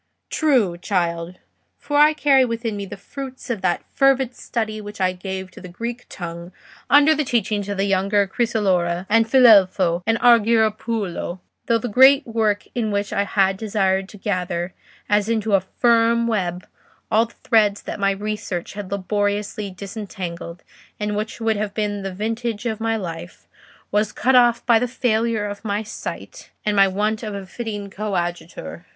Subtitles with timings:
[0.31, 1.35] "True, child;
[1.77, 5.61] for I carry within me the fruits of that fervid study which I gave to
[5.61, 6.51] the Greek tongue
[6.89, 12.63] under the teaching of the younger Crisolora, and Filelfo, and Argiropulo; though that great work
[12.73, 14.73] in which I had desired to gather,
[15.07, 16.65] as into a firm web,
[17.11, 20.63] all the threads that my research had laboriously disentangled,
[20.99, 23.47] and which would have been the vintage of my life,
[23.91, 27.91] was cut off by the failure of my sight and my want of a fitting
[27.91, 28.87] coadjutor.